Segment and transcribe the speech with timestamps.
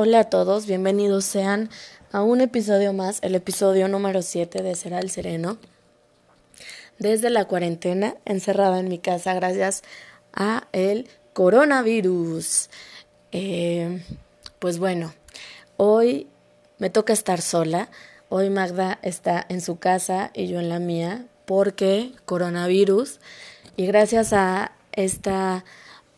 [0.00, 1.70] Hola a todos, bienvenidos sean
[2.12, 5.58] a un episodio más, el episodio número 7 de Será el Sereno.
[7.00, 9.82] Desde la cuarentena, encerrada en mi casa gracias
[10.32, 12.70] a el coronavirus.
[13.32, 14.00] Eh,
[14.60, 15.14] pues bueno,
[15.78, 16.28] hoy
[16.78, 17.90] me toca estar sola.
[18.28, 23.18] Hoy Magda está en su casa y yo en la mía porque coronavirus
[23.76, 25.64] y gracias a esta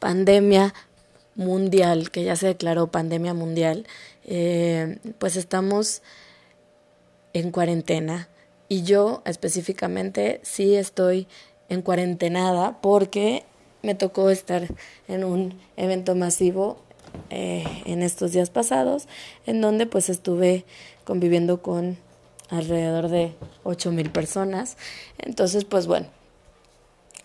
[0.01, 0.75] pandemia
[1.41, 3.87] mundial, que ya se declaró pandemia mundial,
[4.25, 6.03] eh, pues estamos
[7.33, 8.29] en cuarentena.
[8.69, 11.27] Y yo específicamente sí estoy
[11.69, 13.45] en cuarentenada porque
[13.83, 14.69] me tocó estar
[15.09, 16.79] en un evento masivo
[17.31, 19.09] eh, en estos días pasados,
[19.47, 20.65] en donde pues estuve
[21.05, 21.97] conviviendo con
[22.51, 23.33] alrededor de
[23.65, 24.77] ocho mil personas.
[25.19, 26.07] Entonces, pues bueno,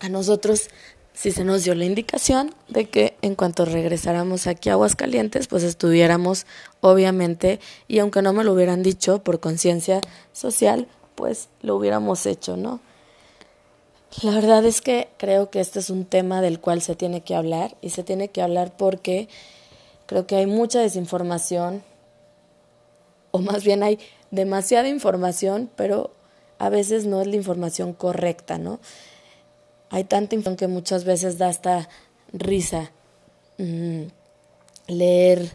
[0.00, 0.70] a nosotros
[1.16, 5.62] si se nos dio la indicación de que en cuanto regresáramos aquí a Aguascalientes, pues
[5.62, 6.44] estuviéramos,
[6.82, 7.58] obviamente,
[7.88, 10.02] y aunque no me lo hubieran dicho por conciencia
[10.34, 12.80] social, pues lo hubiéramos hecho, ¿no?
[14.22, 17.34] La verdad es que creo que este es un tema del cual se tiene que
[17.34, 19.30] hablar y se tiene que hablar porque
[20.04, 21.82] creo que hay mucha desinformación
[23.30, 23.98] o más bien hay
[24.30, 26.10] demasiada información, pero
[26.58, 28.80] a veces no es la información correcta, ¿no?
[29.90, 31.88] Hay tanta información que muchas veces da hasta
[32.32, 32.90] risa
[34.86, 35.50] leer,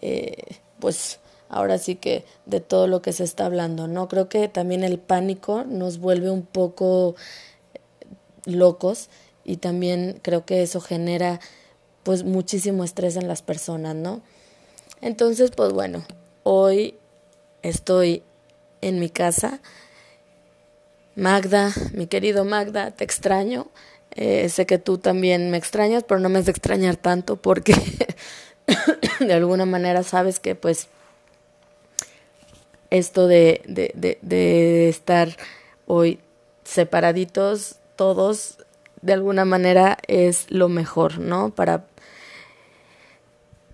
[0.00, 4.08] eh, pues ahora sí que de todo lo que se está hablando, ¿no?
[4.08, 7.14] Creo que también el pánico nos vuelve un poco
[7.74, 7.80] eh,
[8.44, 9.08] locos
[9.44, 11.40] y también creo que eso genera
[12.02, 14.22] pues muchísimo estrés en las personas, ¿no?
[15.00, 16.04] Entonces, pues bueno,
[16.42, 16.96] hoy
[17.62, 18.22] estoy
[18.80, 19.60] en mi casa
[21.16, 23.68] Magda, mi querido Magda, te extraño.
[24.10, 27.74] Eh, sé que tú también me extrañas, pero no me has de extrañar tanto porque
[29.20, 30.88] de alguna manera sabes que pues
[32.90, 35.36] esto de, de, de, de estar
[35.86, 36.20] hoy
[36.64, 38.58] separaditos todos
[39.00, 41.50] de alguna manera es lo mejor, ¿no?
[41.50, 41.86] Para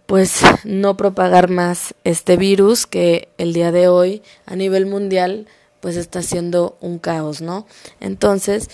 [0.07, 5.47] pues no propagar más este virus que el día de hoy a nivel mundial
[5.83, 7.67] pues está siendo un caos, ¿no?
[7.99, 8.71] Entonces,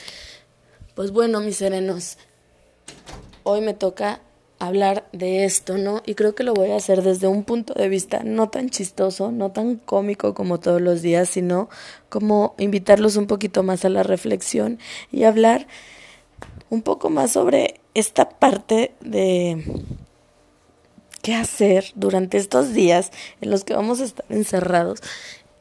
[0.94, 2.18] pues bueno, mis serenos,
[3.44, 4.20] hoy me toca
[4.58, 6.02] hablar de esto, ¿no?
[6.04, 9.32] Y creo que lo voy a hacer desde un punto de vista no tan chistoso,
[9.32, 11.70] no tan cómico como todos los días, sino
[12.10, 14.78] como invitarlos un poquito más a la reflexión
[15.10, 15.66] y hablar
[16.68, 19.64] un poco más sobre esta parte de
[21.22, 25.00] qué hacer durante estos días en los que vamos a estar encerrados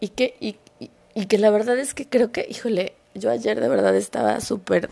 [0.01, 0.91] y que y, y
[1.25, 4.89] que la verdad es que creo que, híjole, yo ayer de verdad estaba súper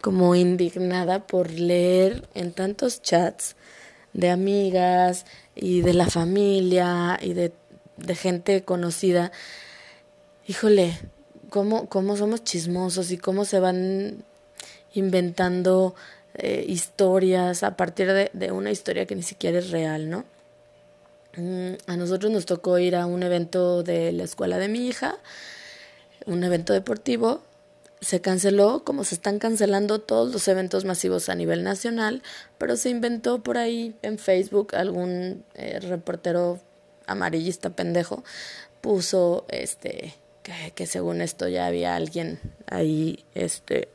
[0.00, 3.56] como indignada por leer en tantos chats
[4.12, 7.52] de amigas y de la familia y de,
[7.96, 9.30] de gente conocida.
[10.46, 10.98] Híjole,
[11.50, 14.24] cómo, cómo somos chismosos y cómo se van
[14.94, 15.94] inventando
[16.34, 20.24] eh, historias a partir de, de una historia que ni siquiera es real, ¿no?
[21.36, 25.16] Mm, a nosotros nos tocó ir a un evento de la escuela de mi hija,
[26.26, 27.42] un evento deportivo.
[28.00, 32.22] Se canceló, como se están cancelando todos los eventos masivos a nivel nacional,
[32.58, 36.58] pero se inventó por ahí en Facebook algún eh, reportero
[37.06, 38.24] amarillista pendejo
[38.80, 43.88] puso este que, que según esto ya había alguien ahí este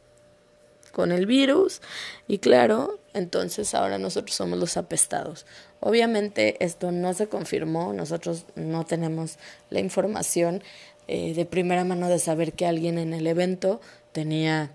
[0.91, 1.81] con el virus
[2.27, 5.45] y claro, entonces ahora nosotros somos los apestados.
[5.79, 9.37] Obviamente esto no se confirmó, nosotros no tenemos
[9.69, 10.61] la información
[11.07, 13.81] eh, de primera mano de saber que alguien en el evento
[14.11, 14.71] tenía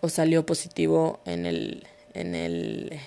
[0.00, 3.00] o salió positivo en el, en el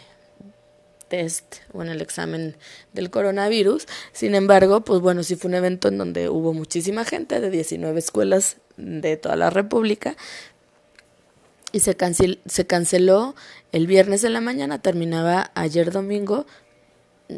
[1.07, 2.55] test o en el examen
[2.93, 3.85] del coronavirus.
[4.11, 7.99] Sin embargo, pues bueno, sí fue un evento en donde hubo muchísima gente de 19
[7.99, 10.15] escuelas de toda la República
[11.75, 11.97] y se,
[12.45, 13.35] se canceló
[13.73, 16.45] el viernes en la mañana, terminaba ayer domingo,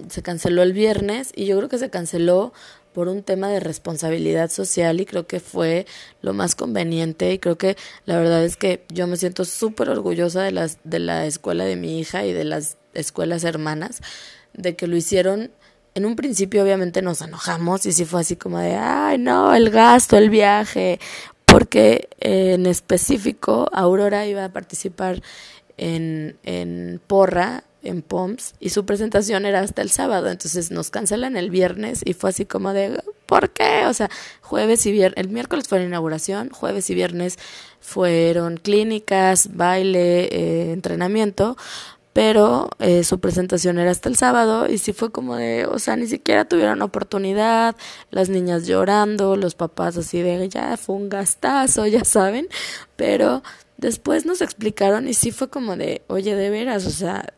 [0.10, 2.54] se canceló el viernes y yo creo que se canceló
[2.94, 5.88] por un tema de responsabilidad social y creo que fue
[6.22, 10.44] lo más conveniente y creo que la verdad es que yo me siento súper orgullosa
[10.44, 14.02] de las de la escuela de mi hija y de las escuelas hermanas
[14.54, 15.50] de que lo hicieron.
[15.96, 19.72] En un principio obviamente nos enojamos y sí fue así como de ay no el
[19.72, 21.00] gasto el viaje
[21.48, 25.22] porque en específico Aurora iba a participar
[25.78, 31.38] en, en Porra en POMS y su presentación era hasta el sábado, entonces nos cancelan
[31.38, 33.86] el viernes y fue así como de, ¿por qué?
[33.86, 34.10] O sea,
[34.42, 37.38] jueves y viernes, el miércoles fue la inauguración, jueves y viernes
[37.80, 41.56] fueron clínicas, baile, eh, entrenamiento,
[42.18, 45.96] pero eh, su presentación era hasta el sábado y sí fue como de, o sea,
[45.98, 47.76] ni siquiera tuvieron oportunidad,
[48.10, 52.48] las niñas llorando, los papás así de, ya fue un gastazo, ya saben,
[52.96, 53.44] pero
[53.78, 57.36] después nos explicaron y sí fue como de, oye, de veras, o sea,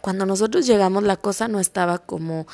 [0.00, 2.46] cuando nosotros llegamos la cosa no estaba como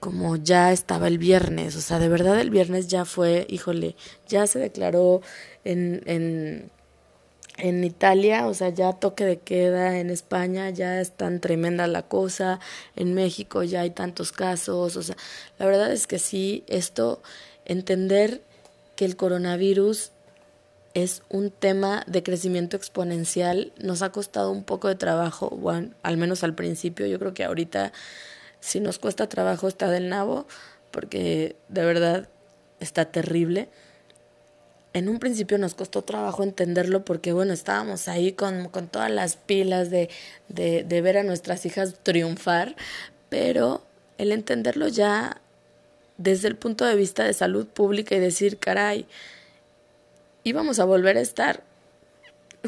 [0.00, 3.94] como ya estaba el viernes, o sea, de verdad el viernes ya fue, híjole,
[4.28, 5.22] ya se declaró
[5.64, 6.70] en, en,
[7.56, 12.02] en Italia, o sea, ya toque de queda, en España ya es tan tremenda la
[12.02, 12.60] cosa,
[12.96, 15.16] en México ya hay tantos casos, o sea,
[15.58, 17.22] la verdad es que sí, esto,
[17.64, 18.42] entender
[18.96, 20.10] que el coronavirus
[20.94, 26.16] es un tema de crecimiento exponencial, nos ha costado un poco de trabajo, bueno, al
[26.16, 27.92] menos al principio, yo creo que ahorita
[28.60, 30.46] si nos cuesta trabajo está del nabo,
[30.90, 32.28] porque de verdad
[32.80, 33.68] está terrible.
[34.94, 39.34] En un principio nos costó trabajo entenderlo porque, bueno, estábamos ahí con, con todas las
[39.34, 40.08] pilas de,
[40.48, 42.76] de, ver a nuestras hijas triunfar,
[43.28, 43.82] pero
[44.18, 45.40] el entenderlo ya
[46.16, 49.08] desde el punto de vista de salud pública y decir, caray,
[50.44, 51.64] íbamos a volver a estar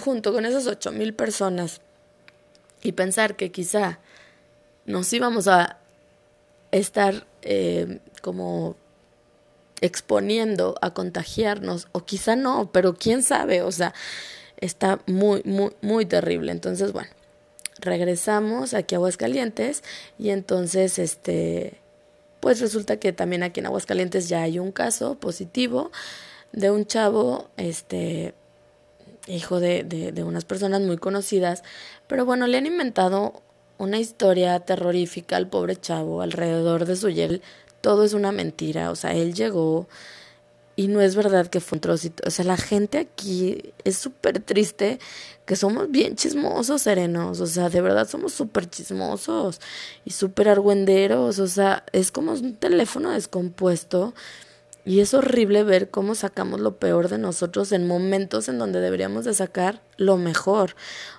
[0.01, 1.81] junto con esas ocho mil personas
[2.83, 4.01] y pensar que quizá
[4.85, 5.79] nos íbamos a
[6.73, 8.75] estar eh, como
[9.87, 13.95] exponiendo a contagiarnos, o quizá no, pero quién sabe, o sea,
[14.59, 16.53] está muy, muy, muy terrible.
[16.53, 17.11] Entonces, bueno,
[17.81, 19.83] regresamos aquí a Aguascalientes
[20.19, 21.81] y entonces, este,
[22.41, 25.91] pues resulta que también aquí en Aguascalientes ya hay un caso positivo
[26.53, 28.35] de un chavo, este,
[29.27, 31.63] hijo de, de, de unas personas muy conocidas,
[32.07, 33.43] pero bueno, le han inventado
[33.79, 37.09] una historia terrorífica al pobre chavo alrededor de su.
[37.87, 39.87] Todo es una mentira, o sea, él llegó
[40.75, 42.25] y no es verdad que fue un trocito.
[42.27, 44.99] O sea, la gente aquí es súper triste
[45.45, 47.41] que somos bien chismosos, serenos.
[47.41, 49.61] O sea, de verdad somos súper chismosos
[50.05, 51.39] y súper argüenderos.
[51.39, 54.15] O sea, es como un teléfono descompuesto
[54.85, 59.25] y es horrible ver cómo sacamos lo peor de nosotros en momentos en donde deberíamos
[59.27, 60.73] de sacar lo mejor.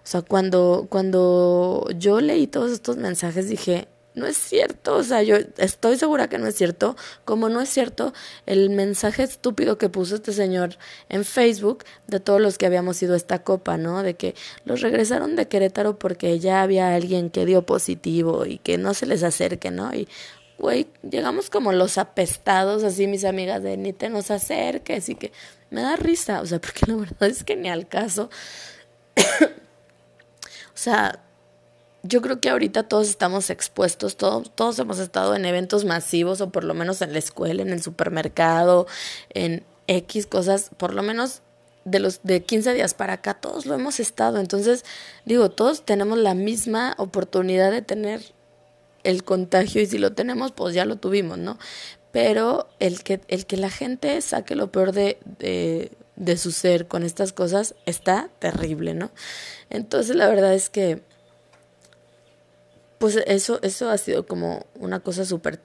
[0.03, 3.87] O sea, cuando, cuando yo leí todos estos mensajes dije,
[4.17, 7.69] no es cierto, o sea, yo estoy segura que no es cierto, como no es
[7.69, 8.13] cierto
[8.47, 10.77] el mensaje estúpido que puso este señor
[11.07, 14.01] en Facebook de todos los que habíamos ido a esta copa, ¿no?
[14.01, 14.33] De que
[14.65, 19.05] los regresaron de Querétaro porque ya había alguien que dio positivo y que no se
[19.05, 19.93] les acerque, ¿no?
[19.93, 20.07] Y
[20.57, 25.31] güey, llegamos como los apestados, así mis amigas de ni te nos acerques y que
[25.69, 28.31] me da risa, o sea, porque la verdad es que ni al caso.
[29.45, 31.23] o sea,
[32.03, 36.49] yo creo que ahorita todos estamos expuestos, todos, todos hemos estado en eventos masivos o
[36.49, 38.87] por lo menos en la escuela, en el supermercado,
[39.33, 41.41] en X cosas, por lo menos
[41.85, 44.39] de los de 15 días para acá, todos lo hemos estado.
[44.39, 44.83] Entonces,
[45.25, 48.21] digo, todos tenemos la misma oportunidad de tener
[49.03, 51.57] el contagio y si lo tenemos, pues ya lo tuvimos, ¿no?
[52.11, 56.87] Pero el que, el que la gente saque lo peor de, de, de su ser
[56.87, 59.11] con estas cosas está terrible, ¿no?
[59.69, 61.01] Entonces la verdad es que
[62.97, 65.61] pues eso, eso ha sido como una cosa súper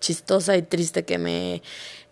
[0.00, 1.62] chistosa y triste que me,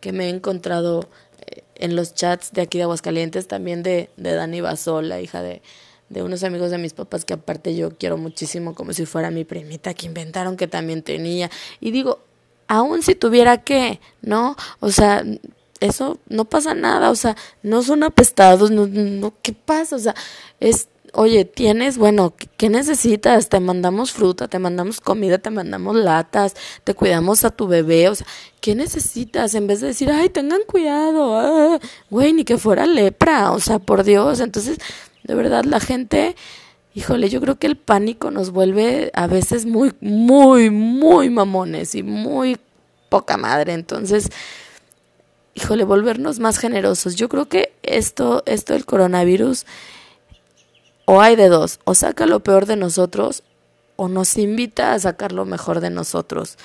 [0.00, 1.08] que me he encontrado
[1.46, 5.62] eh, en los chats de aquí de Aguascalientes, también de, de Dani Basol, hija de,
[6.08, 9.44] de unos amigos de mis papás que aparte yo quiero muchísimo como si fuera mi
[9.44, 11.50] primita que inventaron que también tenía.
[11.80, 12.20] Y digo,
[12.68, 14.56] aún si tuviera que, ¿no?
[14.80, 15.24] O sea,
[15.80, 19.96] eso no pasa nada, o sea, no son apestados, no, no, ¿qué pasa?
[19.96, 20.14] O sea,
[20.60, 23.48] es, oye, tienes, bueno, ¿qué necesitas?
[23.48, 28.14] Te mandamos fruta, te mandamos comida, te mandamos latas, te cuidamos a tu bebé, o
[28.14, 28.26] sea,
[28.60, 29.54] ¿qué necesitas?
[29.54, 31.78] En vez de decir, ay, tengan cuidado, ah,
[32.10, 34.78] güey, ni que fuera lepra, o sea, por Dios, entonces
[35.22, 36.34] de verdad, la gente,
[36.94, 42.02] híjole, yo creo que el pánico nos vuelve a veces muy, muy, muy mamones y
[42.02, 42.58] muy
[43.08, 43.74] poca madre.
[43.74, 44.30] Entonces,
[45.54, 47.16] híjole, volvernos más generosos.
[47.16, 49.66] Yo creo que esto, esto del coronavirus,
[51.10, 53.42] o hay de dos, o saca lo peor de nosotros,
[53.96, 56.56] o nos invita a sacar lo mejor de nosotros.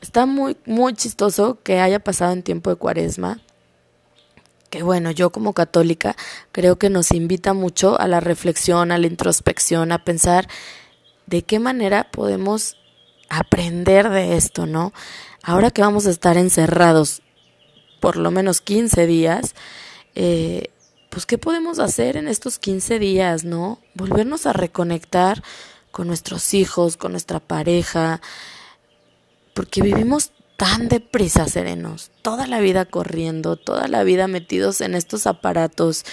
[0.00, 3.40] Está muy, muy chistoso que haya pasado en tiempo de cuaresma
[4.70, 6.16] que bueno, yo como católica
[6.52, 10.48] creo que nos invita mucho a la reflexión, a la introspección, a pensar
[11.26, 12.76] de qué manera podemos
[13.28, 14.92] aprender de esto, ¿no?
[15.42, 17.22] Ahora que vamos a estar encerrados
[18.00, 19.54] por lo menos 15 días,
[20.14, 20.68] eh,
[21.16, 23.78] pues ¿qué podemos hacer en estos 15 días, ¿no?
[23.94, 25.42] Volvernos a reconectar
[25.90, 28.20] con nuestros hijos, con nuestra pareja,
[29.54, 35.26] porque vivimos tan deprisa, serenos, toda la vida corriendo, toda la vida metidos en estos
[35.26, 36.04] aparatos,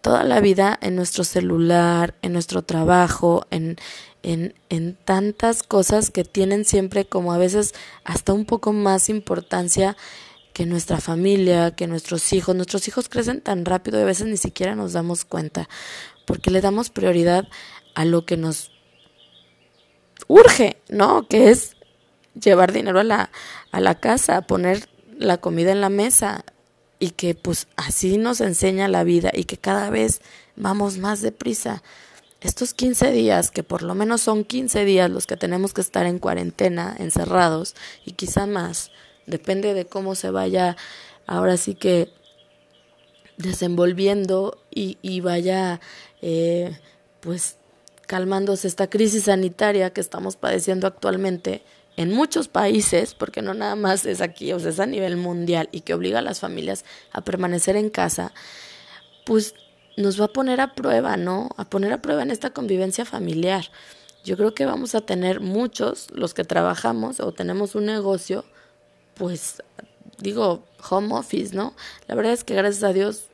[0.00, 3.76] toda la vida en nuestro celular, en nuestro trabajo, en,
[4.22, 9.94] en, en tantas cosas que tienen siempre como a veces hasta un poco más importancia
[10.58, 12.56] que nuestra familia, que nuestros hijos.
[12.56, 15.68] Nuestros hijos crecen tan rápido y a veces ni siquiera nos damos cuenta,
[16.26, 17.46] porque le damos prioridad
[17.94, 18.72] a lo que nos
[20.26, 21.28] urge, ¿no?
[21.28, 21.76] Que es
[22.34, 23.30] llevar dinero a la,
[23.70, 26.44] a la casa, poner la comida en la mesa
[26.98, 30.22] y que pues así nos enseña la vida y que cada vez
[30.56, 31.84] vamos más deprisa.
[32.40, 36.04] Estos 15 días, que por lo menos son 15 días los que tenemos que estar
[36.04, 38.90] en cuarentena, encerrados, y quizá más,
[39.28, 40.76] depende de cómo se vaya
[41.26, 42.10] ahora sí que
[43.36, 45.80] desenvolviendo y, vaya
[46.22, 46.76] eh,
[47.20, 47.56] pues
[48.06, 51.62] calmándose esta crisis sanitaria que estamos padeciendo actualmente
[51.96, 55.68] en muchos países, porque no nada más es aquí, o sea, es a nivel mundial
[55.72, 58.32] y que obliga a las familias a permanecer en casa,
[59.26, 59.54] pues
[59.96, 61.50] nos va a poner a prueba, ¿no?
[61.56, 63.64] A poner a prueba en esta convivencia familiar.
[64.24, 68.44] Yo creo que vamos a tener muchos, los que trabajamos o tenemos un negocio,
[69.18, 69.62] pues
[70.18, 71.74] digo, home office, ¿no?
[72.06, 73.24] La verdad es que gracias a Dios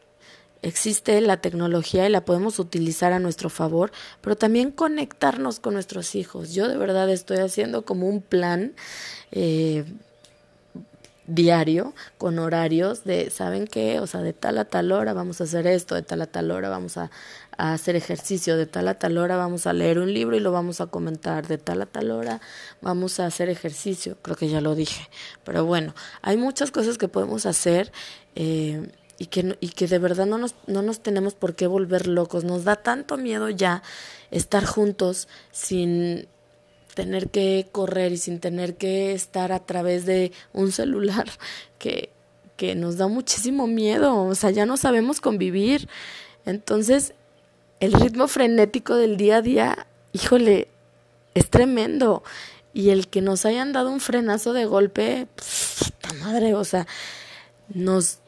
[0.63, 6.15] existe la tecnología y la podemos utilizar a nuestro favor, pero también conectarnos con nuestros
[6.15, 6.55] hijos.
[6.55, 8.75] Yo de verdad estoy haciendo como un plan
[9.31, 9.85] eh,
[11.27, 14.01] diario con horarios de, ¿saben qué?
[14.01, 16.51] O sea, de tal a tal hora vamos a hacer esto, de tal a tal
[16.51, 17.11] hora vamos a,
[17.57, 20.81] hacer ejercicio, de tal a tal hora vamos a leer un libro y lo vamos
[20.81, 22.41] a comentar, de tal a tal hora
[22.83, 25.09] vamos a hacer ejercicio, creo que ya lo dije,
[25.45, 27.93] pero bueno, hay muchas cosas que podemos hacer.
[28.35, 32.09] Eh, y que, y que de verdad no nos, no nos tenemos por qué volver
[32.09, 32.43] locos.
[32.43, 33.85] Nos da tanto miedo ya
[34.33, 36.27] estar juntos sin
[36.95, 41.29] tener que correr y sin tener que estar a través de un celular
[41.79, 42.11] que,
[42.57, 45.89] que nos da muchísimo miedo, o sea, ya no sabemos convivir.
[46.47, 47.15] Entonces,
[47.81, 50.69] el ritmo frenético del día a día, híjole,
[51.35, 52.23] es tremendo.
[52.73, 56.87] Y el que nos hayan dado un frenazo de golpe, puta madre, o sea,
[57.69, 58.19] nos,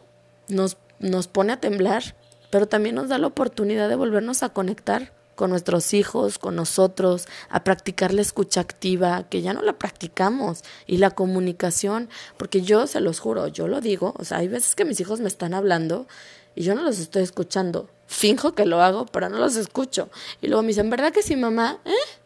[0.49, 2.17] nos, nos pone a temblar,
[2.51, 7.28] pero también nos da la oportunidad de volvernos a conectar con nuestros hijos, con nosotros,
[7.49, 12.88] a practicar la escucha activa, que ya no la practicamos, y la comunicación, porque yo
[12.88, 15.55] se los juro, yo lo digo, o sea, hay veces que mis hijos me están
[15.55, 16.09] hablando
[16.57, 20.09] y yo no los estoy escuchando, finjo que lo hago, pero no los escucho.
[20.40, 21.78] Y luego me dicen, ¿verdad que sí, mamá?
[21.85, 22.19] ¿Eh?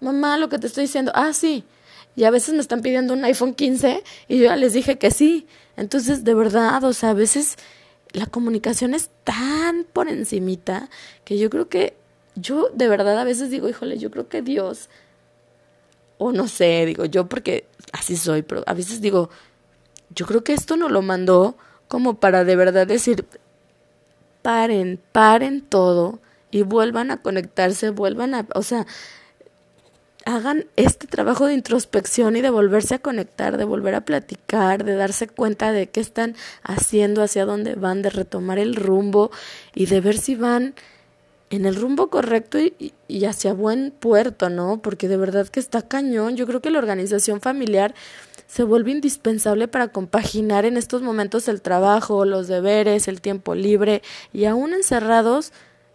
[0.00, 1.64] Mamá, lo que te estoy diciendo, ah, sí.
[2.16, 5.10] Y a veces me están pidiendo un iPhone 15 y yo ya les dije que
[5.10, 5.46] sí.
[5.76, 7.56] Entonces, de verdad, o sea, a veces
[8.12, 10.88] la comunicación es tan por encimita
[11.24, 11.99] que yo creo que
[12.34, 14.88] yo de verdad a veces digo, híjole, yo creo que Dios,
[16.18, 19.30] o no sé, digo yo porque así soy, pero a veces digo,
[20.14, 21.56] yo creo que esto no lo mandó
[21.88, 23.24] como para de verdad decir,
[24.42, 26.18] paren, paren todo
[26.50, 28.86] y vuelvan a conectarse, vuelvan a, o sea,
[30.24, 34.94] hagan este trabajo de introspección y de volverse a conectar, de volver a platicar, de
[34.94, 39.30] darse cuenta de qué están haciendo, hacia dónde van, de retomar el rumbo
[39.74, 40.74] y de ver si van
[41.50, 44.80] en el rumbo correcto y, y, hacia buen puerto, ¿no?
[44.80, 46.36] Porque de verdad que está cañón.
[46.36, 47.94] Yo creo que la organización familiar
[48.46, 54.02] se vuelve indispensable para compaginar en estos momentos el trabajo, los deberes, el tiempo libre
[54.32, 55.52] y aún encerrados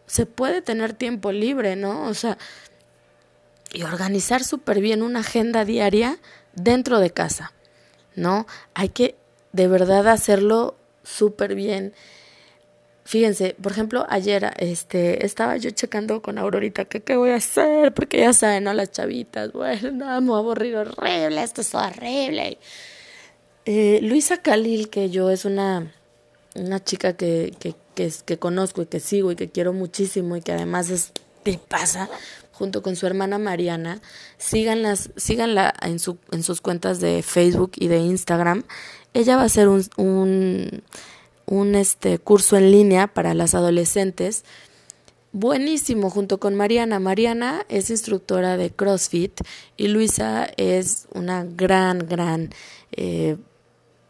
[0.07, 2.03] se puede tener tiempo libre, ¿no?
[2.03, 2.38] O sea,
[3.74, 6.17] y organizar súper bien una agenda diaria
[6.53, 7.51] dentro de casa,
[8.15, 8.47] ¿no?
[8.74, 9.15] Hay que
[9.51, 11.93] de verdad hacerlo súper bien
[13.07, 17.93] Fíjense, por ejemplo, ayer este, estaba yo checando con Aurorita que qué voy a hacer,
[17.93, 18.74] porque ya saben, ¿no?
[18.74, 22.57] Las chavitas, bueno, no, me aburrido horrible, esto es horrible.
[23.65, 25.93] Eh, Luisa Khalil, que yo es una,
[26.55, 27.75] una chica que, que,
[28.25, 31.12] que, conozco y que sigo y que quiero muchísimo y que además es
[31.53, 32.09] pasa
[32.53, 34.01] junto con su hermana Mariana,
[34.39, 38.63] síganlas, síganla en, su, en sus cuentas de Facebook y de Instagram.
[39.13, 40.83] Ella va a hacer un, un
[41.45, 44.43] un este curso en línea para las adolescentes
[45.35, 46.99] buenísimo junto con Mariana.
[46.99, 49.41] Mariana es instructora de CrossFit
[49.75, 52.51] y Luisa es una gran, gran
[52.93, 53.35] eh,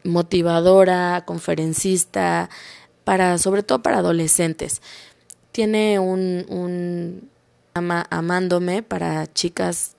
[0.03, 2.49] motivadora, conferencista,
[3.03, 4.83] para, sobre todo para adolescentes.
[5.51, 7.29] Tiene un, un
[7.73, 9.94] amándome para chicas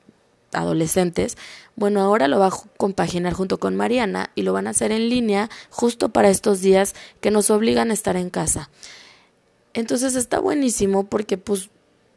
[0.56, 1.36] adolescentes,
[1.76, 5.08] bueno, ahora lo va a compaginar junto con Mariana y lo van a hacer en
[5.08, 8.70] línea justo para estos días que nos obligan a estar en casa.
[9.74, 11.68] Entonces está buenísimo porque pues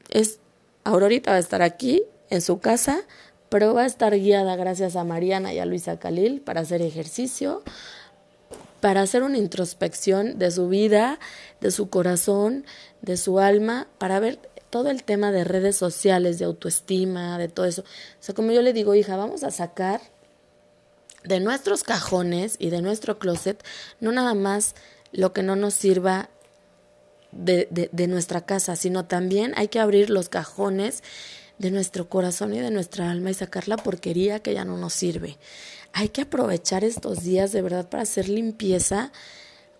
[0.10, 0.40] es
[0.86, 3.02] Aurorita va a estar aquí en su casa,
[3.50, 7.64] pero va a estar guiada gracias a Mariana y a Luisa Khalil para hacer ejercicio,
[8.80, 11.20] para hacer una introspección de su vida,
[11.60, 12.66] de su corazón,
[13.02, 17.66] de su alma, para ver todo el tema de redes sociales, de autoestima, de todo
[17.66, 17.82] eso.
[17.82, 20.02] O sea, como yo le digo, hija, vamos a sacar
[21.24, 23.64] de nuestros cajones y de nuestro closet,
[24.00, 24.76] no nada más
[25.12, 26.30] lo que no nos sirva
[27.32, 31.04] de, de, de, nuestra casa, sino también hay que abrir los cajones
[31.58, 34.94] de nuestro corazón y de nuestra alma y sacar la porquería que ya no nos
[34.94, 35.38] sirve.
[35.94, 39.12] Hay que aprovechar estos días de verdad para hacer limpieza,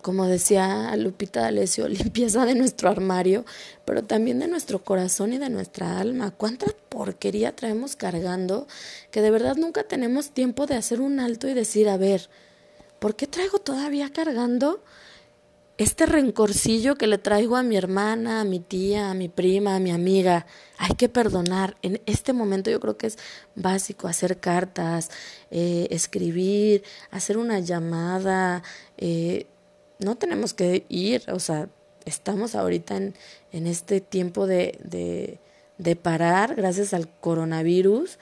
[0.00, 3.44] como decía Lupita D'Alessio, limpieza de nuestro armario,
[3.84, 6.30] pero también de nuestro corazón y de nuestra alma.
[6.30, 8.66] ¿Cuánta porquería traemos cargando
[9.10, 12.28] que de verdad nunca tenemos tiempo de hacer un alto y decir, a ver,
[12.98, 14.82] ¿por qué traigo todavía cargando
[15.78, 19.80] este rencorcillo que le traigo a mi hermana, a mi tía, a mi prima, a
[19.80, 20.46] mi amiga?
[20.76, 21.76] Hay que perdonar.
[21.82, 23.18] En este momento yo creo que es
[23.54, 25.10] básico hacer cartas,
[25.50, 28.62] eh, escribir, hacer una llamada.
[28.98, 29.46] Eh,
[30.00, 31.68] no tenemos que ir, o sea,
[32.04, 33.14] estamos ahorita en,
[33.52, 35.38] en este tiempo de, de,
[35.78, 38.18] de, parar gracias al coronavirus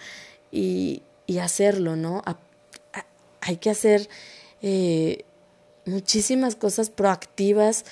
[0.50, 2.22] y, y hacerlo, ¿no?
[3.40, 4.08] hay que hacer
[4.60, 5.24] eh,
[5.84, 7.84] muchísimas cosas proactivas,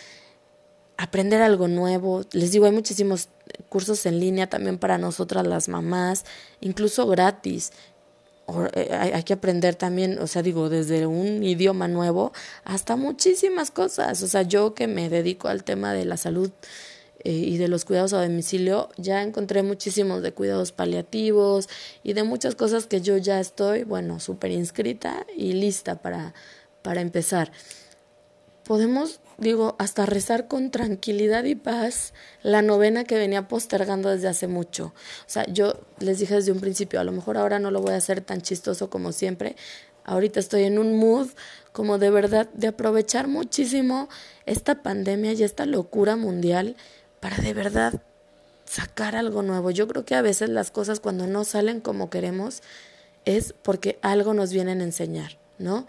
[0.97, 2.23] aprender algo nuevo.
[2.33, 3.28] Les digo, hay muchísimos
[3.69, 6.25] cursos en línea también para nosotras las mamás,
[6.61, 7.73] incluso gratis.
[8.75, 12.33] Eh, hay, que aprender también, o sea, digo, desde un idioma nuevo
[12.65, 14.23] hasta muchísimas cosas.
[14.23, 16.50] O sea, yo que me dedico al tema de la salud
[17.25, 21.69] eh, y de los cuidados a domicilio, ya encontré muchísimos de cuidados paliativos
[22.05, 26.33] y de muchas cosas que yo ya estoy, bueno, súper inscrita y lista para,
[26.83, 27.50] para empezar.
[28.62, 34.47] Podemos digo, hasta rezar con tranquilidad y paz la novena que venía postergando desde hace
[34.49, 34.87] mucho.
[34.87, 37.93] O sea, yo les dije desde un principio, a lo mejor ahora no lo voy
[37.93, 39.57] a hacer tan chistoso como siempre.
[40.05, 41.28] Ahorita estoy en un mood
[41.73, 44.09] como de verdad de aprovechar muchísimo
[44.47, 46.76] esta pandemia y esta locura mundial
[47.21, 48.00] para de verdad
[48.64, 49.71] sacar algo nuevo.
[49.71, 52.62] Yo creo que a veces las cosas cuando no salen como queremos
[53.25, 55.87] es porque algo nos vienen a enseñar, ¿no?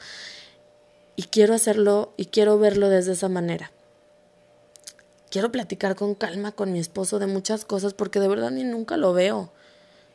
[1.18, 3.72] Y quiero hacerlo y quiero verlo desde esa manera.
[5.30, 8.96] Quiero platicar con calma con mi esposo de muchas cosas porque de verdad ni nunca
[8.96, 9.52] lo veo.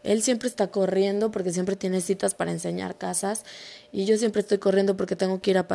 [0.04, 3.44] Él siempre está corriendo porque siempre tiene citas para enseñar casas
[3.92, 5.66] y yo siempre estoy corriendo porque tengo que ir a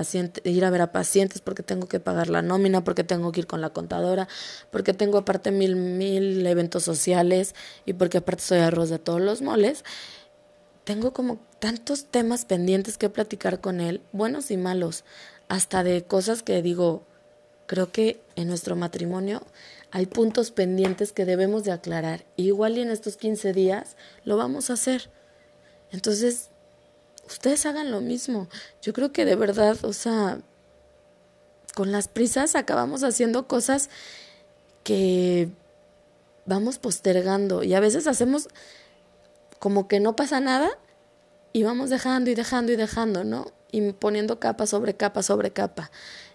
[0.43, 3.47] ir a ver a pacientes, porque tengo que pagar la nómina, porque tengo que ir
[3.47, 4.27] con la contadora,
[4.71, 9.41] porque tengo aparte mil mil eventos sociales y porque aparte soy arroz de todos los
[9.41, 9.83] moles.
[10.87, 15.03] Tengo como tantos temas pendientes que platicar con él, buenos y malos,
[15.49, 17.03] hasta de cosas que digo,
[17.65, 19.43] creo que en nuestro matrimonio
[19.91, 22.23] hay puntos pendientes que debemos de aclarar.
[22.37, 25.09] Igual y en estos 15 días lo vamos a hacer.
[25.91, 26.51] Entonces,
[27.27, 28.47] ustedes hagan lo mismo.
[28.81, 30.39] Yo creo que de verdad, o sea,
[31.75, 33.89] con las prisas acabamos haciendo cosas
[34.85, 35.49] que
[36.45, 38.47] vamos postergando y a veces hacemos
[39.59, 40.69] como que no pasa nada
[41.53, 43.51] y vamos dejando y dejando y dejando, ¿no?
[43.71, 45.91] Y poniendo capa sobre capa sobre capa.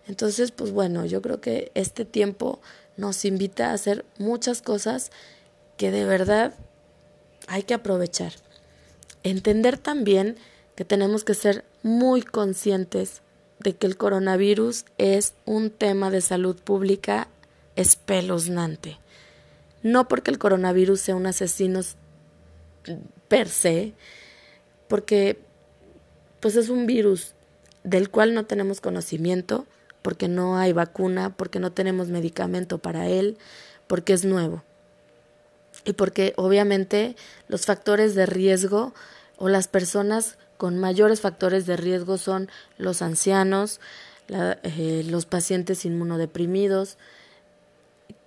[0.06, 2.61] Entonces, pues bueno, yo creo que este tiempo
[2.96, 5.11] nos invita a hacer muchas cosas
[5.76, 6.54] que de verdad
[7.46, 8.32] hay que aprovechar.
[9.22, 10.37] Entender también
[10.74, 13.22] que tenemos que ser muy conscientes
[13.61, 17.28] de que el coronavirus es un tema de salud pública
[17.76, 18.98] espeluznante.
[19.82, 21.80] No porque el coronavirus sea un asesino
[23.28, 23.92] per se,
[24.88, 25.38] porque
[26.40, 27.34] pues es un virus
[27.84, 29.66] del cual no tenemos conocimiento,
[30.02, 33.38] porque no hay vacuna, porque no tenemos medicamento para él,
[33.86, 34.62] porque es nuevo.
[35.84, 37.16] Y porque obviamente
[37.48, 38.92] los factores de riesgo
[39.36, 43.80] o las personas con mayores factores de riesgo son los ancianos,
[44.28, 46.98] eh, los pacientes inmunodeprimidos,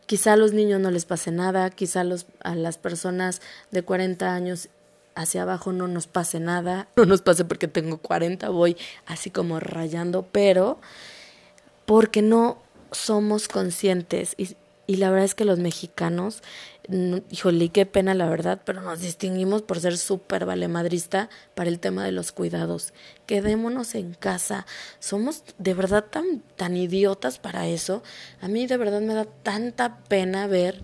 [0.05, 3.41] quizá a los niños no les pase nada, quizá los, a las personas
[3.71, 4.69] de 40 años
[5.15, 9.59] hacia abajo no nos pase nada, no nos pase porque tengo 40, voy así como
[9.59, 10.79] rayando, pero
[11.85, 12.57] porque no
[12.91, 14.55] somos conscientes y,
[14.87, 16.43] y la verdad es que los mexicanos,
[17.31, 22.05] híjole, qué pena la verdad, pero nos distinguimos por ser súper valemadrista para el tema
[22.05, 22.93] de los cuidados.
[23.25, 24.65] Quedémonos en casa.
[24.99, 28.03] Somos de verdad tan, tan idiotas para eso.
[28.41, 30.83] A mí de verdad me da tanta pena ver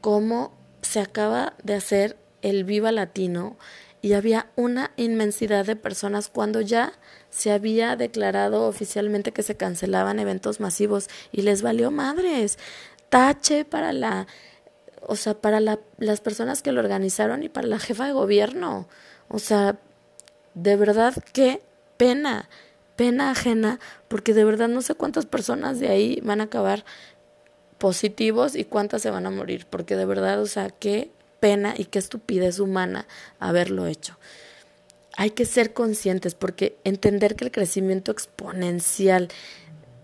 [0.00, 3.56] cómo se acaba de hacer el Viva Latino
[4.00, 6.92] y había una inmensidad de personas cuando ya
[7.30, 12.58] se había declarado oficialmente que se cancelaban eventos masivos y les valió madres.
[13.08, 14.26] Tache para la,
[15.06, 18.88] o sea, para la, las personas que lo organizaron y para la jefa de gobierno.
[19.28, 19.78] O sea,
[20.54, 21.62] de verdad qué
[21.96, 22.48] pena,
[22.96, 26.84] pena ajena, porque de verdad no sé cuántas personas de ahí van a acabar
[27.78, 31.84] positivos y cuántas se van a morir, porque de verdad, o sea, qué pena y
[31.84, 33.06] qué estupidez humana
[33.38, 34.18] haberlo hecho.
[35.16, 39.28] Hay que ser conscientes porque entender que el crecimiento exponencial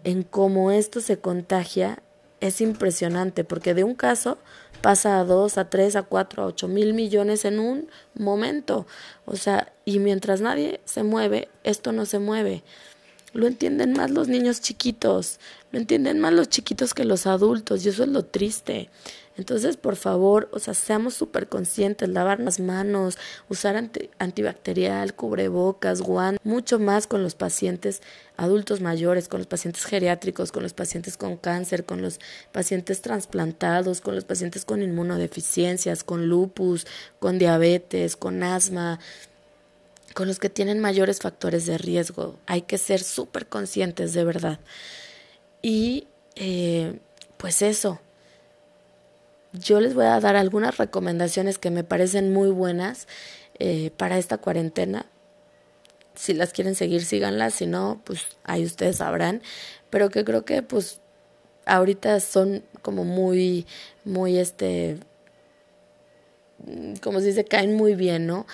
[0.05, 2.03] en cómo esto se contagia
[2.47, 4.37] es impresionante, porque de un caso
[4.83, 8.87] pasa a dos, a tres, a cuatro, a ocho mil millones en un momento.
[9.25, 12.63] O sea, y mientras nadie se mueve, esto no se mueve.
[13.33, 15.41] Lo entienden más los niños chiquitos,
[15.73, 18.91] lo entienden más los chiquitos que los adultos, y eso es lo triste.
[19.37, 23.19] Entonces, por favor, o sea, seamos súper conscientes, lavar las manos,
[23.49, 28.01] usar antibacterial, cubrebocas, guantes, mucho más con los pacientes
[28.37, 32.21] adultos mayores, con los pacientes geriátricos, con los pacientes con cáncer, con los
[32.53, 36.87] pacientes trasplantados, con los pacientes con inmunodeficiencias, con lupus,
[37.19, 39.01] con diabetes, con asma
[40.15, 42.39] con los que tienen mayores factores de riesgo.
[42.47, 44.61] Hay que ser súper conscientes de verdad.
[45.61, 47.01] Y eh,
[47.37, 48.01] pues eso,
[49.55, 53.07] yo les voy a dar algunas recomendaciones que me parecen muy buenas
[53.59, 55.07] eh, para esta cuarentena.
[56.15, 59.43] Si las quieren seguir, síganlas, si no, pues ahí ustedes sabrán,
[59.91, 61.01] pero que creo que pues
[61.67, 63.67] ahorita son como muy,
[64.05, 64.99] muy este,
[67.01, 68.47] como se dice, caen muy bien, ¿no?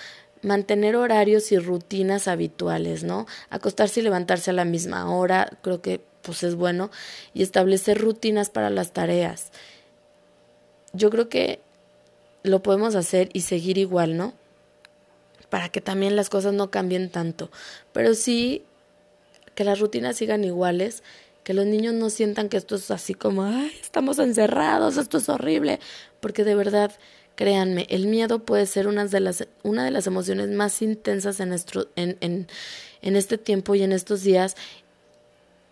[0.43, 3.27] Mantener horarios y rutinas habituales, ¿no?
[3.49, 6.91] Acostarse y levantarse a la misma hora, creo que pues es bueno,
[7.33, 9.51] y establecer rutinas para las tareas
[10.93, 11.59] yo creo que
[12.43, 14.33] lo podemos hacer y seguir igual, ¿no?
[15.49, 17.49] Para que también las cosas no cambien tanto.
[17.93, 18.63] Pero sí
[19.55, 21.03] que las rutinas sigan iguales,
[21.43, 25.29] que los niños no sientan que esto es así como, ay, estamos encerrados, esto es
[25.29, 25.79] horrible,
[26.19, 26.91] porque de verdad,
[27.35, 31.49] créanme, el miedo puede ser una de las, una de las emociones más intensas en,
[31.49, 32.47] nuestro, en, en,
[33.01, 34.55] en este tiempo y en estos días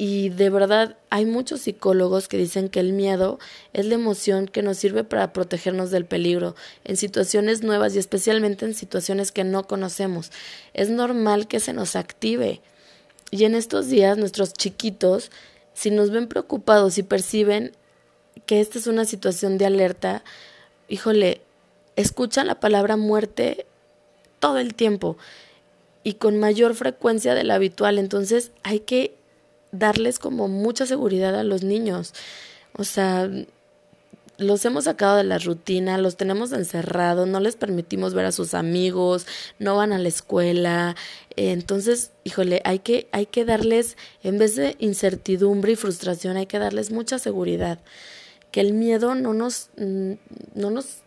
[0.02, 3.38] y de verdad hay muchos psicólogos que dicen que el miedo
[3.74, 8.64] es la emoción que nos sirve para protegernos del peligro en situaciones nuevas y especialmente
[8.64, 10.32] en situaciones que no conocemos.
[10.74, 12.62] Es normal que se nos active.
[13.30, 15.32] Y en estos días nuestros chiquitos,
[15.74, 17.74] si nos ven preocupados y perciben
[18.46, 20.24] que esta es una situación de alerta,
[20.88, 21.42] híjole,
[21.98, 23.66] escuchan la palabra muerte
[24.40, 25.18] todo el tiempo
[26.06, 28.00] y con mayor frecuencia de la habitual.
[28.00, 29.19] Entonces hay que
[29.72, 32.14] darles como mucha seguridad a los niños.
[32.74, 33.30] O sea,
[34.40, 38.54] los hemos sacado de la rutina, los tenemos encerrados, no les permitimos ver a sus
[38.54, 39.28] amigos,
[39.60, 40.96] no van a la escuela.
[41.36, 46.60] entonces, híjole, hay que, hay que darles, en vez de incertidumbre y frustración, hay que
[46.60, 47.80] darles mucha seguridad.
[48.52, 50.14] Que el miedo no nos, mm,
[50.56, 51.00] no nos,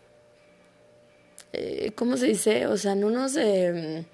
[1.53, 2.67] eh, ¿cómo se dice?
[2.67, 4.05] O sea, no nos eh,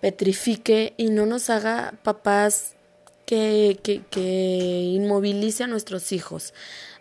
[0.00, 2.74] petrifique y no nos haga papás
[3.26, 6.54] que, que, que inmovilice a nuestros hijos.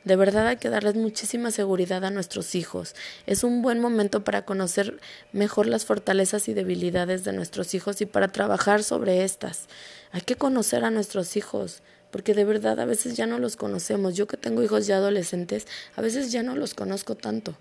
[0.03, 2.93] De verdad hay que darles muchísima seguridad a nuestros hijos.
[3.25, 4.99] Es un buen momento para conocer
[5.31, 9.67] mejor las fortalezas y debilidades de nuestros hijos y para trabajar sobre estas.
[10.11, 11.81] Hay que conocer a nuestros hijos,
[12.11, 14.15] porque de verdad a veces ya no los conocemos.
[14.15, 17.55] Yo que tengo hijos ya adolescentes, a veces ya no los conozco tanto.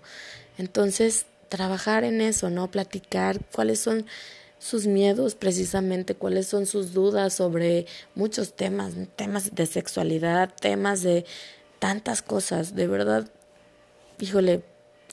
[0.57, 2.69] Entonces, trabajar en eso, ¿no?
[2.69, 4.05] Platicar cuáles son
[4.63, 11.25] sus miedos precisamente, cuáles son sus dudas sobre muchos temas, temas de sexualidad, temas de
[11.79, 13.27] tantas cosas, de verdad,
[14.21, 14.63] híjole,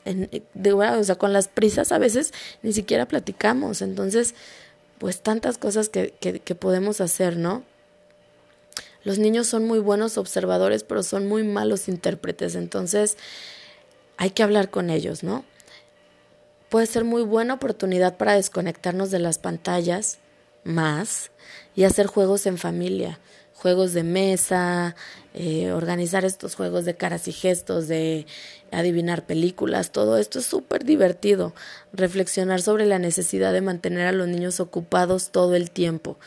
[0.05, 2.33] de verdad, o sea, con las prisas a veces
[2.63, 4.37] ni siquiera platicamos, entonces,
[4.99, 7.65] pues tantas cosas que, que, que podemos hacer, ¿no?
[9.03, 13.17] Los niños son muy buenos observadores, pero son muy malos intérpretes, entonces
[14.17, 15.45] hay que hablar con ellos, ¿no?
[16.71, 20.19] Puede ser muy buena oportunidad para desconectarnos de las pantallas
[20.65, 21.31] más
[21.75, 23.19] y hacer juegos en familia,
[23.55, 24.95] juegos de mesa,
[25.35, 28.27] eh, organizar estos juegos de caras y gestos, de
[28.71, 31.55] adivinar películas, todo esto es súper divertido.
[31.93, 36.19] Reflexionar sobre la necesidad de mantener a los niños ocupados todo el tiempo.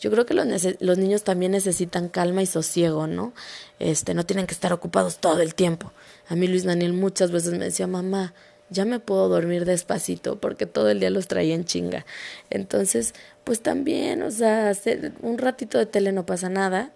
[0.00, 0.46] Yo creo que los,
[0.80, 3.34] los niños también necesitan calma y sosiego, ¿no?
[3.78, 5.92] Este, no tienen que estar ocupados todo el tiempo.
[6.28, 8.32] A mí Luis Daniel muchas veces me decía, mamá,
[8.70, 12.06] ya me puedo dormir despacito porque todo el día los traía en chinga.
[12.48, 16.92] Entonces, pues también, o sea, hacer un ratito de tele no pasa nada,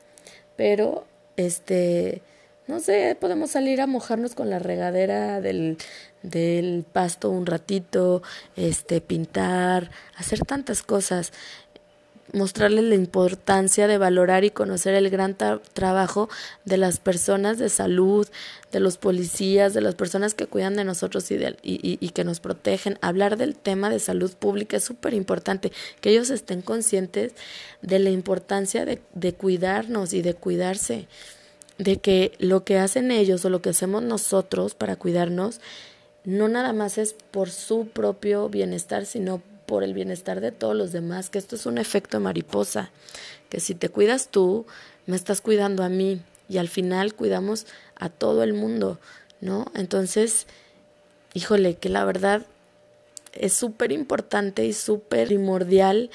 [0.57, 1.07] pero
[1.37, 2.23] este,
[2.67, 5.77] no sé, podemos salir a mojarnos con la regadera del,
[6.23, 8.23] del pasto un ratito,
[8.57, 11.33] este, pintar, hacer tantas cosas
[12.35, 15.37] mostrarles la importancia de valorar y conocer el gran
[15.73, 16.29] trabajo
[16.65, 18.29] de las personas de salud,
[18.73, 22.25] de los policías, de las personas que cuidan de nosotros y, de, y, y, que
[22.25, 22.99] nos protegen.
[23.01, 27.33] Hablar del tema de salud pública es súper importante, que ellos estén conscientes
[27.83, 31.09] de la importancia de, de cuidarnos y de cuidarse.
[31.79, 35.61] de que lo que hacen ellos o lo que hacemos nosotros para cuidarnos
[36.25, 40.93] no nada más es por su propio bienestar, sino por el bienestar de todos los
[40.93, 42.91] demás, que esto es un efecto mariposa,
[43.49, 44.67] que si te cuidas tú,
[45.07, 48.99] me estás cuidando a mí y al final cuidamos a todo el mundo,
[49.41, 49.67] ¿no?
[49.75, 50.47] Entonces,
[51.33, 52.47] híjole, que la verdad
[53.33, 56.11] es súper importante y súper primordial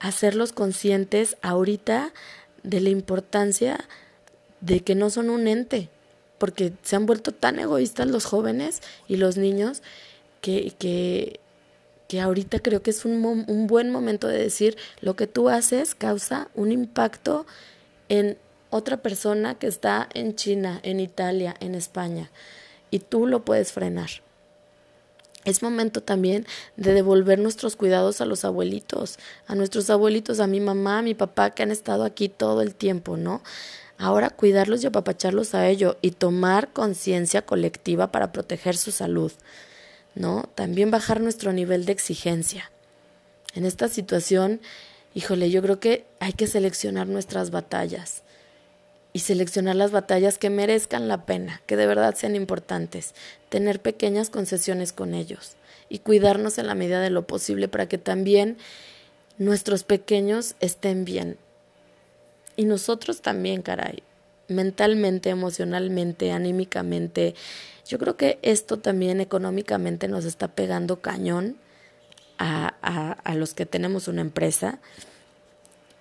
[0.00, 2.12] hacerlos conscientes ahorita
[2.62, 3.78] de la importancia
[4.60, 5.88] de que no son un ente,
[6.38, 9.82] porque se han vuelto tan egoístas los jóvenes y los niños
[10.40, 11.40] que, que,
[12.08, 15.94] que ahorita creo que es un, un buen momento de decir lo que tú haces
[15.94, 17.46] causa un impacto
[18.08, 18.38] en
[18.70, 22.30] otra persona que está en China, en Italia, en España,
[22.90, 24.10] y tú lo puedes frenar.
[25.44, 26.44] Es momento también
[26.76, 31.14] de devolver nuestros cuidados a los abuelitos, a nuestros abuelitos, a mi mamá, a mi
[31.14, 33.42] papá que han estado aquí todo el tiempo, ¿no?
[33.96, 39.32] Ahora cuidarlos y apapacharlos a ello y tomar conciencia colectiva para proteger su salud,
[40.16, 40.50] ¿no?
[40.54, 42.72] También bajar nuestro nivel de exigencia.
[43.54, 44.60] En esta situación,
[45.14, 48.22] híjole, yo creo que hay que seleccionar nuestras batallas
[49.12, 53.14] y seleccionar las batallas que merezcan la pena, que de verdad sean importantes,
[53.48, 55.56] tener pequeñas concesiones con ellos
[55.88, 58.56] y cuidarnos en la medida de lo posible para que también
[59.38, 61.36] nuestros pequeños estén bien.
[62.56, 64.02] Y nosotros también, caray,
[64.48, 67.34] mentalmente, emocionalmente, anímicamente.
[67.86, 71.56] Yo creo que esto también económicamente nos está pegando cañón
[72.38, 74.78] a, los que tenemos una empresa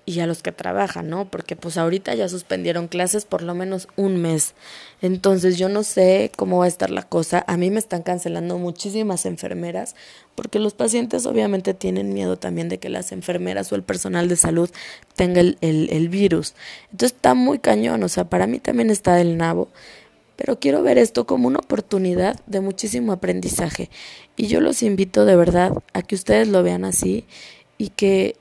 [0.08, 1.30] y a los que trabajan, ¿no?
[1.32, 4.54] Porque pues ahorita ya suspendieron clases por lo menos un mes.
[5.02, 7.44] Entonces yo no sé cómo va a estar la cosa.
[7.48, 9.96] A mí me están cancelando muchísimas enfermeras
[10.36, 14.36] porque los pacientes obviamente tienen miedo también de que las enfermeras o el personal de
[14.36, 14.70] salud
[15.16, 16.54] tenga el, el, el virus.
[16.92, 19.70] Entonces está muy cañón, o sea, para mí también está del nabo.
[20.36, 23.90] Pero quiero ver esto como una oportunidad de muchísimo aprendizaje.
[24.36, 27.26] Y yo los invito de verdad a que ustedes lo vean así
[27.78, 28.36] y que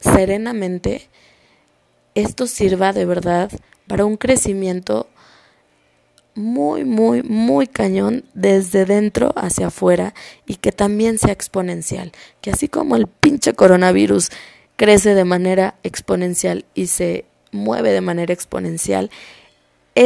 [0.00, 1.08] serenamente,
[2.14, 3.50] esto sirva de verdad
[3.86, 5.08] para un crecimiento
[6.34, 10.14] muy, muy, muy cañón desde dentro hacia afuera
[10.46, 12.12] y que también sea exponencial.
[12.40, 14.30] Que así como el pinche coronavirus
[14.76, 19.10] crece de manera exponencial y se mueve de manera exponencial,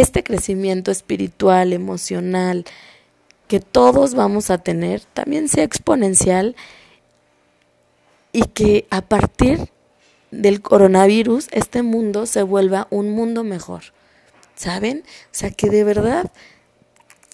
[0.00, 2.64] este crecimiento espiritual, emocional,
[3.46, 6.56] que todos vamos a tener, también sea exponencial
[8.32, 9.68] y que a partir
[10.30, 13.82] del coronavirus este mundo se vuelva un mundo mejor.
[14.54, 15.02] ¿Saben?
[15.06, 16.30] O sea, que de verdad,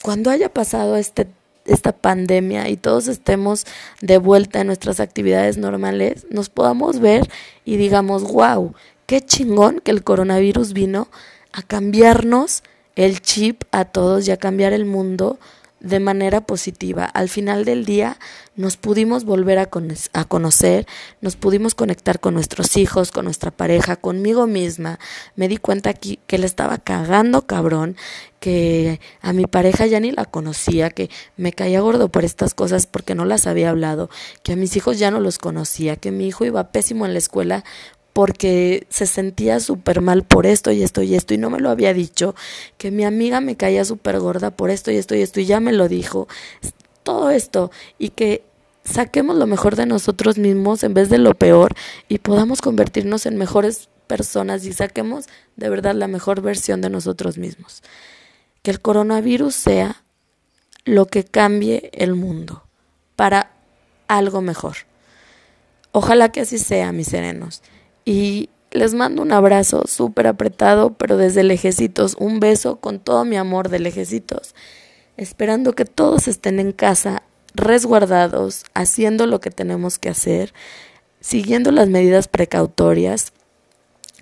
[0.03, 1.29] cuando haya pasado este,
[1.65, 3.67] esta pandemia y todos estemos
[4.01, 7.31] de vuelta en nuestras actividades normales, nos podamos ver
[7.65, 8.75] y digamos, wow,
[9.07, 11.07] qué chingón que el coronavirus vino
[11.53, 12.63] a cambiarnos
[12.97, 15.39] el chip a todos y a cambiar el mundo
[15.81, 17.05] de manera positiva.
[17.05, 18.19] Al final del día
[18.57, 19.69] nos pudimos volver a,
[20.13, 20.87] a, conocer,
[21.21, 24.99] nos pudimos conectar con nuestros hijos, con nuestra pareja, conmigo misma.
[25.37, 27.97] Me di cuenta que, que le estaba cagando cabrón,
[28.41, 32.87] que a mi pareja ya ni la conocía, que me caía gordo por estas cosas
[32.87, 34.11] porque no las había hablado,
[34.43, 37.19] que a mis hijos ya no los conocía, que mi hijo iba pésimo en la
[37.19, 37.65] escuela
[38.19, 41.71] porque se sentía súper mal por esto y esto y esto y no me lo
[41.71, 42.35] había dicho,
[42.77, 45.61] que mi amiga me caía súper gorda por esto y esto y esto y ya
[45.61, 46.27] me lo dijo,
[47.05, 48.43] todo esto y que
[48.83, 51.77] saquemos lo mejor de nosotros mismos en vez de lo peor
[52.09, 57.39] y podamos convertirnos en mejores personas y saquemos de verdad la mejor versión de nosotros
[57.39, 57.85] mismos.
[58.63, 60.03] Que el coronavirus sea
[60.85, 62.65] lo que cambie el mundo
[63.15, 63.53] para
[64.09, 64.79] algo mejor.
[65.93, 67.63] Ojalá que así sea, mis serenos
[68.09, 73.37] y les mando un abrazo súper apretado, pero desde lejecitos, un beso con todo mi
[73.37, 74.55] amor de lejecitos,
[75.19, 80.55] esperando que todos estén en casa, resguardados, haciendo lo que tenemos que hacer,
[81.21, 83.35] siguiendo las medidas precautorias.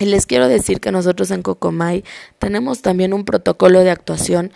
[0.01, 2.03] Y les quiero decir que nosotros en Cocomay
[2.41, 4.51] tenemos también un protocolo de actuación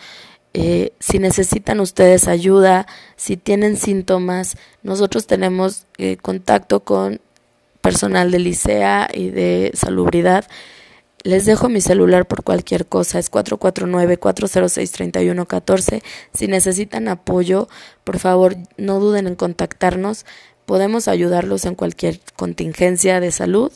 [0.55, 7.21] eh, si necesitan ustedes ayuda, si tienen síntomas, nosotros tenemos eh, contacto con
[7.81, 10.45] personal de licea y de salubridad.
[11.23, 16.03] Les dejo mi celular por cualquier cosa, es 449-406-3114.
[16.33, 17.69] Si necesitan apoyo,
[18.05, 20.25] por favor, no duden en contactarnos.
[20.65, 23.71] Podemos ayudarlos en cualquier contingencia de salud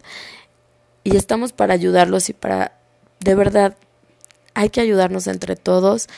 [1.03, 2.79] y estamos para ayudarlos y para,
[3.21, 3.77] de verdad,
[4.55, 6.09] hay que ayudarnos entre todos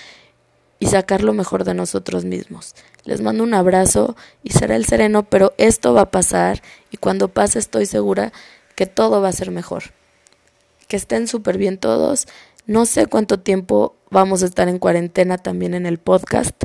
[0.78, 2.74] y sacar lo mejor de nosotros mismos.
[3.04, 7.28] Les mando un abrazo y será el sereno, pero esto va a pasar y cuando
[7.28, 8.32] pase estoy segura
[8.74, 9.84] que todo va a ser mejor.
[10.88, 12.26] Que estén súper bien todos.
[12.66, 16.56] No sé cuánto tiempo vamos a estar en cuarentena también en el podcast,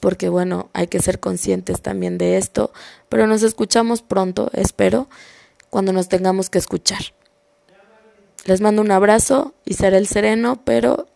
[0.00, 2.72] porque bueno, hay que ser conscientes también de esto,
[3.08, 5.08] pero nos escuchamos pronto, espero,
[5.68, 7.00] cuando nos tengamos que escuchar.
[8.46, 11.06] Les mando un abrazo y seré el sereno, pero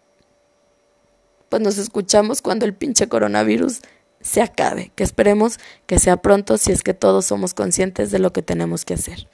[1.54, 3.78] pues nos escuchamos cuando el pinche coronavirus
[4.20, 8.32] se acabe, que esperemos que sea pronto si es que todos somos conscientes de lo
[8.32, 9.28] que tenemos que hacer.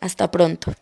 [0.00, 0.72] Hasta pronto.